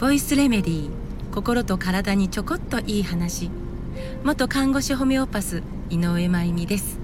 [0.00, 0.90] ボイスレメディー
[1.32, 3.52] 心と体にちょこっといい話。
[4.24, 6.98] 元看護師ホメオパス井上真由美です。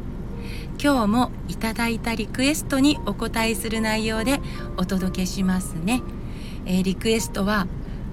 [0.82, 4.40] 今日もいただいたリクエストにお答えする内容で
[4.76, 6.02] お届けしますね、
[6.64, 7.68] えー、リクエストは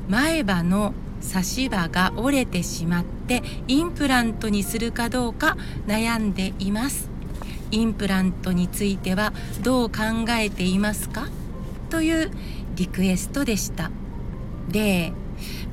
[0.08, 5.58] 前歯の差し歯が折れてしまってインプラントにするかどうか
[5.88, 7.10] 悩んでいます。
[7.74, 9.34] インプラントについては
[9.64, 11.28] どう考えていますか？
[11.90, 12.32] という
[12.76, 13.90] リクエストでした。
[14.70, 15.12] で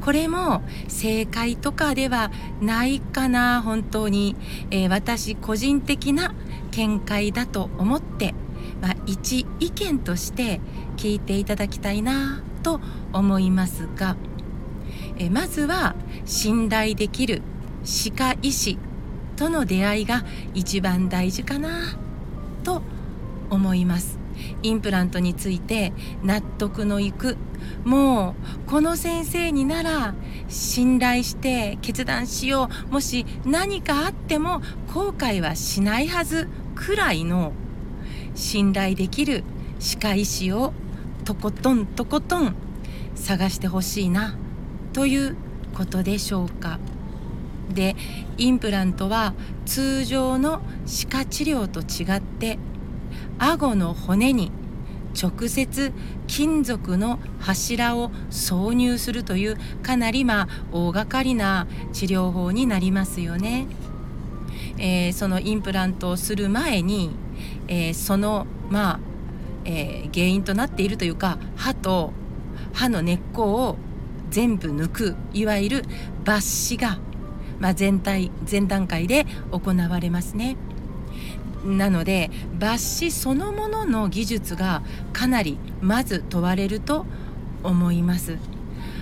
[0.00, 4.34] これも正解とかではないかな本当に、
[4.70, 6.34] えー、私個人的な
[6.70, 8.34] 見解だと思って、
[8.80, 10.60] まあ、一意見として
[10.96, 12.80] 聞いていただきたいなと
[13.12, 14.16] 思いますが、
[15.18, 17.42] えー、まずは信頼できる
[17.84, 18.78] 歯科医師
[19.40, 20.22] との出会いが
[20.52, 21.96] 一番大事かな
[22.62, 22.82] と
[23.48, 24.18] 思います
[24.62, 27.38] インプラントについて納得のいく
[27.82, 28.34] も
[28.66, 30.14] うこの先生になら
[30.50, 34.60] 信頼して決断しようもし何かあっても
[34.92, 37.52] 後悔はしないはずくらいの
[38.34, 39.42] 信頼できる
[39.78, 40.74] 歯科医師を
[41.24, 42.54] とことんとことん
[43.14, 44.36] 探してほしいな
[44.92, 45.36] という
[45.74, 46.78] ことでしょうか。
[47.70, 47.96] で
[48.36, 49.34] インプラントは
[49.66, 52.58] 通常の歯科治療と違って
[53.38, 54.52] 顎の骨に
[55.20, 55.92] 直接
[56.26, 63.66] 金属の柱を挿入するというかなりまあ大掛かりな治療法になりますよね。
[64.78, 67.10] えー、そのインプラントをする前に、
[67.68, 69.00] えー、そのまあ、
[69.64, 72.12] えー、原因となっているというか歯と
[72.72, 73.76] 歯の根っこを
[74.30, 75.84] 全部抜くいわゆる
[76.24, 76.98] 抜歯が、
[77.60, 80.56] まあ、全体前段階で行われますね。
[81.64, 84.82] なので抜歯そのものの技術が
[85.12, 87.04] かなりまず問われると
[87.62, 88.38] 思います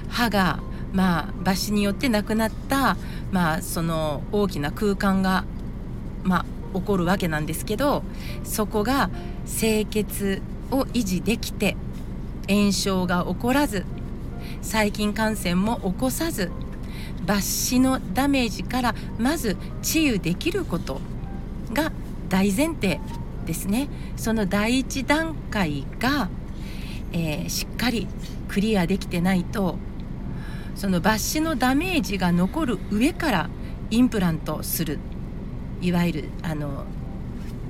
[0.09, 0.61] 歯が
[0.92, 2.97] まあ抜歯によってなくなった
[3.30, 5.45] まあその大きな空間が
[6.24, 6.41] ま
[6.74, 8.02] あ起こるわけなんですけど
[8.45, 9.11] そこが
[9.47, 11.77] 清潔を維持できて
[12.48, 13.85] 炎症が起こらず
[14.63, 16.51] 細菌感染も起こさず
[17.27, 21.01] 抜歯のダメージからまず治癒できること
[21.73, 21.92] が
[22.29, 23.01] 大前提
[23.46, 23.89] ですね。
[24.17, 26.29] その第一段階が、
[27.13, 28.07] えー、しっかり
[28.48, 29.79] クリアできてないと
[30.74, 33.51] その抜歯のダメージが残る上から
[33.91, 34.98] インプラントする。
[35.80, 36.85] いわゆるあの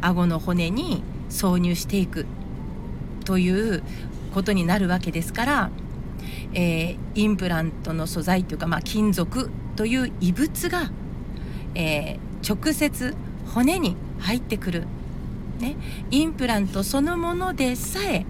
[0.01, 2.27] 顎の骨に挿入していく
[3.25, 3.83] という
[4.33, 5.71] ことになるわけですから、
[6.55, 10.91] えー、インプラントの素材というか、まあ、金属という異物が、
[11.75, 13.15] えー、直接
[13.53, 14.87] 骨に入ってくる、
[15.61, 15.77] ね、
[16.11, 18.25] インプラントそのものでさえ、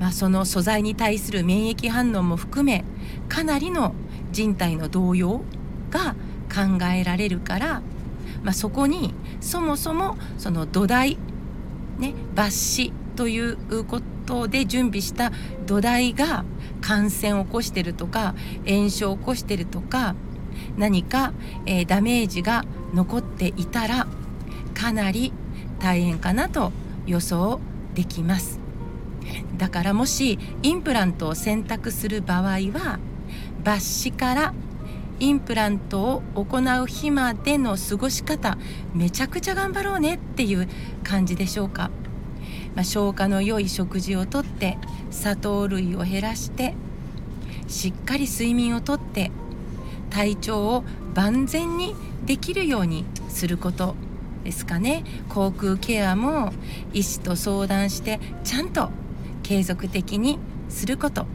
[0.00, 2.84] まあ、その素材に対する免疫反応も含め
[3.28, 3.94] かなりの
[4.32, 5.42] 人体の動揺
[5.90, 6.14] が
[6.52, 7.82] 考えられるから、
[8.42, 11.16] まあ、そこにそもそもその土台、
[11.98, 15.32] ね、抜歯ということで準備した
[15.66, 16.44] 土台が
[16.80, 18.34] 感染を起こしてるとか
[18.66, 20.14] 炎症を起こしてるとか
[20.76, 21.32] 何か、
[21.66, 24.06] えー、ダメージが残っていたら
[24.74, 25.32] かなり
[25.80, 26.72] 大変かなと
[27.06, 27.60] 予想
[27.94, 28.60] できます。
[29.56, 32.98] だからもしインプラントを選択する場合は
[33.64, 34.54] 抜歯から
[35.18, 38.58] インプラントを行う日までの過ごし方
[38.94, 40.68] めちゃくちゃ頑張ろうねっていう
[41.02, 41.90] 感じでしょうか、
[42.76, 44.78] まあ、消化の良い食事をとって
[45.10, 46.74] 砂糖類を減らして
[47.66, 49.32] しっかり睡眠をとって
[50.10, 51.94] 体調を万全に
[52.24, 53.96] できるようにすること
[54.44, 55.02] ですかね。
[55.28, 56.52] 口腔ケアも
[56.92, 58.90] 医師と相談してちゃんと
[59.42, 60.38] 継続的に
[60.68, 61.26] すること。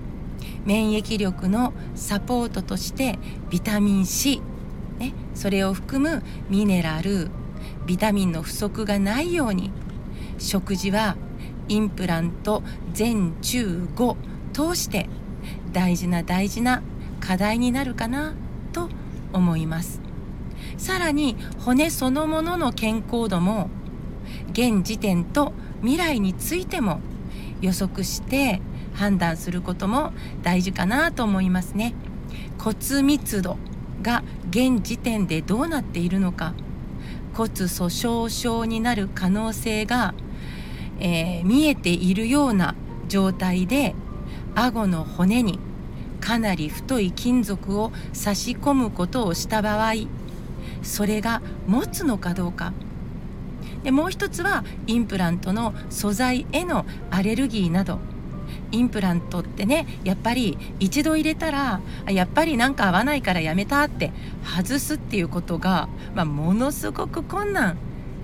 [0.66, 3.18] 免疫力のサポートとして
[3.50, 4.42] ビタミン C、
[5.00, 7.30] ね、それを含むミネラル
[7.86, 9.72] ビタミンの不足がないように
[10.38, 11.18] 食事は
[11.72, 12.64] インプラント
[12.94, 14.16] 全中5
[14.52, 15.08] 通して
[15.72, 16.84] 大事な大事な
[17.22, 18.34] 課題になるかな
[18.74, 18.90] と
[19.32, 20.02] 思います。
[20.78, 23.70] さらに骨そのものの健康度も
[24.52, 27.00] 現時点と未来についても
[27.62, 28.62] 予測して
[28.94, 30.12] 判断することも
[30.44, 31.94] 大事かなと思いますね
[32.60, 33.58] 骨密度
[34.02, 36.54] が現時点でどうなっているのか
[37.34, 40.14] 骨粗鬆症になる可能性が、
[41.00, 42.76] えー、見えているような
[43.08, 43.96] 状態で
[44.56, 45.60] 顎の骨に
[46.20, 49.94] かなり太い金属を差し込むことをした場合
[50.84, 52.74] それが持つのかどうか。
[53.84, 58.00] でもう一つはインプラントの素材へのアレルギーなど。
[58.72, 64.12] インプラントってねやっぱり一度入れたらやっぱりなんか合わないからやめたって
[64.44, 67.78] 外すっていうことが、まあ、ものすごく困難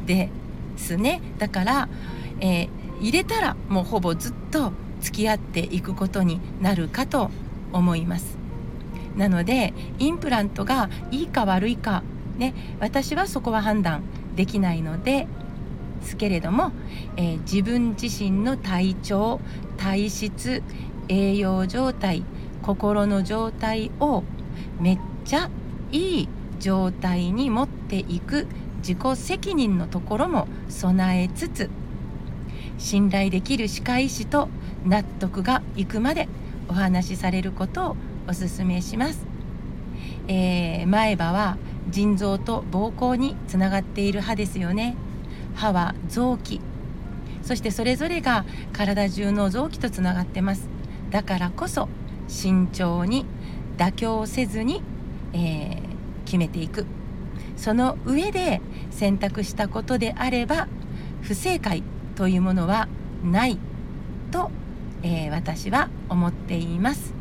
[0.06, 0.30] で
[0.78, 1.22] すね。
[1.38, 1.90] だから、
[2.40, 2.70] えー、
[3.02, 7.30] 入れたらもうほぼずっと付き合っていくことになるかと
[7.74, 8.38] 思います。
[9.16, 12.04] なのでインプラントがいいか悪いか
[12.38, 14.04] ね私はそこは判断
[14.36, 15.28] できないので
[16.04, 16.72] すけれども、
[17.18, 19.40] えー、自分自身の体調
[19.78, 20.62] 体質
[21.10, 22.24] 栄養状態
[22.62, 24.24] 心の状態を
[24.80, 25.50] めっちゃ
[25.92, 26.30] いい
[26.60, 28.48] 状態に持っていく
[28.80, 31.70] 自己責任のところも備えつつ
[32.78, 34.50] 信頼できる歯科医師と
[34.86, 36.28] 納得がいくまで
[36.68, 37.96] お話しされることを
[38.28, 39.26] お勧めします、
[40.28, 41.58] えー、前歯は
[41.90, 44.96] 腎臓と膀胱につながっている歯ですよね。
[45.56, 46.62] 歯は臓器。
[47.42, 50.68] そしてそれぞれが体中の臓器とつながってます。
[51.12, 51.88] だからこそ
[52.28, 53.26] 慎重に
[53.78, 54.82] 妥協せずに、
[55.34, 55.82] えー、
[56.26, 56.86] 決めていく。
[57.56, 60.68] その上で選択したことであれば
[61.22, 61.82] 不正解
[62.18, 62.90] というものは
[63.24, 63.58] ない
[64.32, 64.52] と、
[65.04, 67.14] えー、私は思っています。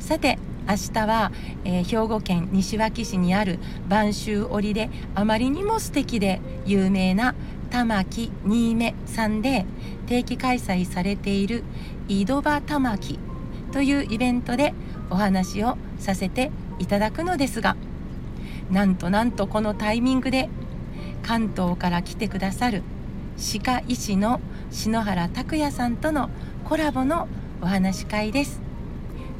[0.00, 1.32] さて明日は、
[1.64, 3.58] えー、兵庫県西脇市にある
[3.88, 7.34] 播州織であまりにも素敵で有名な
[7.70, 9.64] 玉木新芽さんで
[10.06, 11.62] 定期開催されている
[12.08, 13.18] 井戸場玉木
[13.72, 14.74] というイベントで
[15.10, 17.76] お話をさせていただくのですが
[18.70, 20.48] なんとなんとこのタイミングで
[21.22, 22.82] 関東から来てくださる
[23.40, 24.38] 歯科医師の
[24.70, 26.28] 篠原拓也さんとの
[26.64, 27.26] コラボの
[27.62, 28.60] お話会です。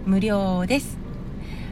[0.06, 0.96] 無料です。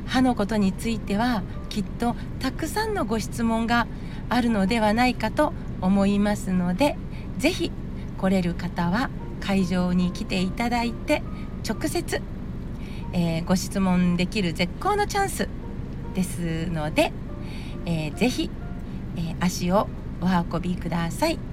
[0.04, 3.86] 歯のことについてはきっとたくさんのご質問が
[4.28, 6.96] あるのではないかと思いますので
[7.38, 7.72] 是非
[8.18, 9.08] 来れる方は
[9.40, 11.22] 会場に来ていただいて
[11.66, 12.20] 直接、
[13.14, 15.48] えー、ご質問できる絶好のチャンス
[16.14, 17.12] ですので、
[17.86, 18.50] えー、ぜひ、
[19.16, 19.88] えー、足を
[20.20, 21.47] お運びください。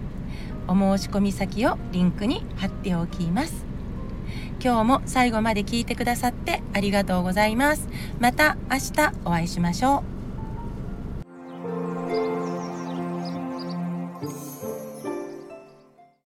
[0.68, 3.66] お申し込み先をリンクに貼っておきます。
[4.64, 7.88] 今日も最後まで聞いてくださってありがとうございます。
[8.20, 10.15] また明日お会いしましょう。